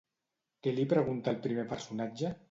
[0.67, 2.33] Què li pregunta el primer personatge?